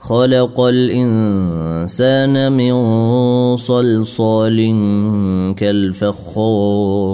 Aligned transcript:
خلق 0.00 0.60
الإنسان 0.60 2.52
من 2.52 2.74
صلصال 3.56 4.56
كالفخار 5.56 7.10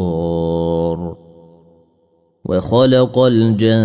وخلق 2.44 3.18
الجان 3.18 3.76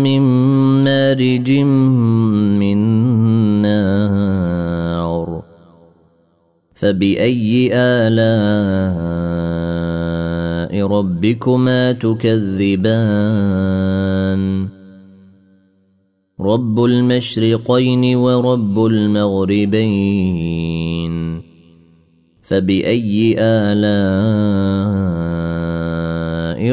من 0.00 0.22
مارج 0.84 1.50
من 2.60 2.78
نار 3.62 5.42
فبأي 6.74 7.70
آلاء 7.74 9.17
ربكما 10.82 11.92
تكذبان. 11.92 12.68
رب 16.40 16.84
المشرقين 16.84 18.16
ورب 18.16 18.86
المغربين. 18.86 19.98
فبأي 22.42 23.36
آلاء 23.38 23.98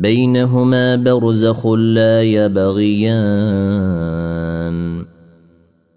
بينهما 0.00 0.96
برزخ 0.96 1.66
لا 1.66 2.22
يبغيان 2.22 3.20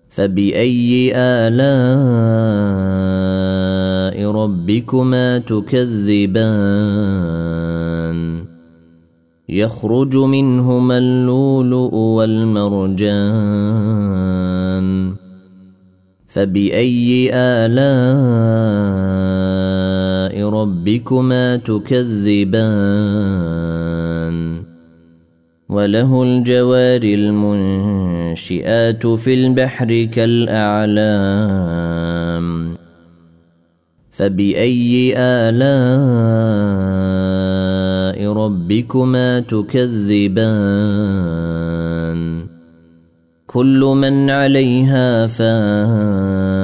فباي 0.09 1.11
الاء 1.15 1.63
ربكما 4.31 5.37
تكذبان 5.37 6.63
يخرج 9.49 10.15
منهما 10.15 10.97
اللؤلؤ 10.97 11.95
والمرجان 11.95 13.33
فباي 16.27 17.29
الاء 17.33 19.22
ربكما 20.63 21.55
تكذبان 21.55 22.63
وله 25.69 26.23
الجوار 26.23 27.01
المنشئات 27.03 28.27
في 29.07 29.33
البحر 29.33 30.03
كالأعلام 30.03 31.43
فبأي 34.11 35.13
آلاء 35.17 35.53
ربكما 38.33 39.39
تكذبان؟ 39.39 40.53
كل 43.47 43.79
من 43.79 44.29
عليها 44.29 45.27
فان 45.27 46.63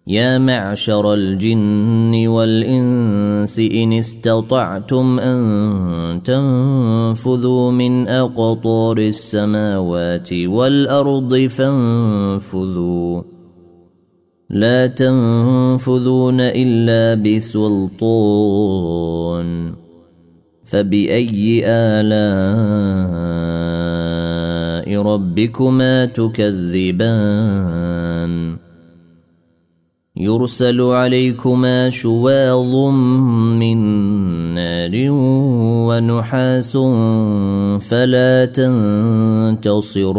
يا 0.07 0.37
معشر 0.37 1.13
الجن 1.13 2.27
والإنس 2.27 3.59
إن 3.59 3.93
استطعتم 3.93 5.19
أن 5.19 6.21
تنفذوا 6.23 7.71
من 7.71 8.07
أقطار 8.07 8.97
السماوات 8.97 10.33
والأرض 10.33 11.37
فانفذوا. 11.37 13.21
لا 14.49 14.87
تنفذون 14.87 16.37
إلا 16.39 17.21
بسلطان. 17.21 18.45
فبأي 20.65 21.61
آلاء 21.65 22.15
ربكما 25.01 26.05
تكذبان؟ 26.05 27.65
يرسل 30.17 30.81
عليكما 30.81 31.89
شواظ 31.89 32.75
من 33.59 33.77
نار 34.53 34.91
ونحاس 35.87 36.77
فلا 37.79 38.45
تنتصرون. 38.45 40.15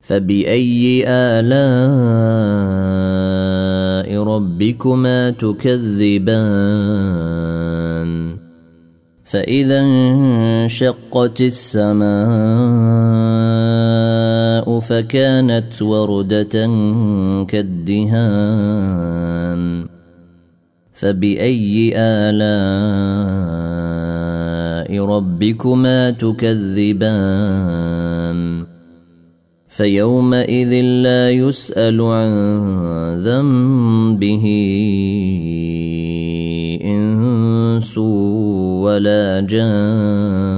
فبأي 0.00 1.04
آلاء 1.06 1.78
ربكما 4.22 5.30
تكذبان؟ 5.30 6.48
فإذا 9.24 9.80
انشقت 9.80 11.40
السماء 11.40 13.27
فكانت 14.80 15.82
وردة 15.82 16.66
كالدهان. 17.48 19.18
فبأي 20.92 21.92
آلاء 21.96 22.48
ربكما 25.04 26.10
تكذبان؟ 26.10 27.18
فيومئذ 29.68 30.70
لا 30.84 31.30
يسأل 31.30 32.00
عن 32.00 32.32
ذنبه 33.22 34.44
إنس 36.84 37.98
ولا 37.98 39.40
جان. 39.40 40.57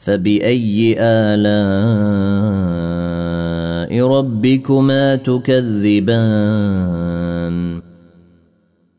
فبأي 0.00 0.96
آلاء 0.98 1.60
ربكما 4.06 5.16
تكذبان؟ 5.16 6.20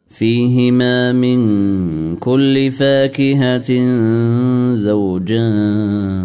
فيهما 0.09 1.11
من 1.11 1.41
كل 2.15 2.71
فاكهة 2.71 3.71
زوجان. 4.73 6.21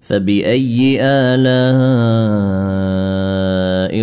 فبأي 0.00 0.98
آلاء 1.02 1.44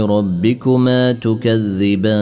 ربكما 0.06 1.12
تكذبان؟ 1.12 2.22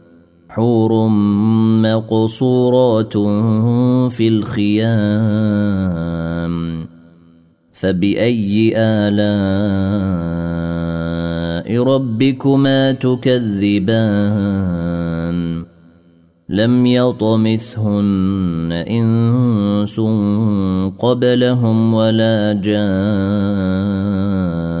حور 0.53 1.07
مقصورات 1.81 3.17
في 4.11 4.27
الخيام 4.27 4.91
فبأي 7.73 8.73
آلاء 8.75 9.21
ربكما 11.83 12.91
تكذبان؟ 12.91 14.11
لم 16.49 16.85
يطمثهن 16.85 18.71
إنس 18.89 19.99
قبلهم 20.99 21.93
ولا 21.93 22.59
جان 22.63 24.80